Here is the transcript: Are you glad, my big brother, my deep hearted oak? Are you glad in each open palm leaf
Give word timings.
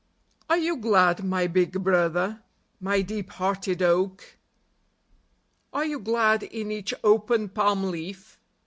Are 0.49 0.57
you 0.57 0.77
glad, 0.77 1.23
my 1.23 1.45
big 1.45 1.73
brother, 1.83 2.41
my 2.79 3.03
deep 3.03 3.29
hearted 3.33 3.83
oak? 3.83 4.35
Are 5.71 5.85
you 5.85 5.99
glad 5.99 6.41
in 6.41 6.71
each 6.71 6.91
open 7.03 7.49
palm 7.49 7.83
leaf 7.83 8.39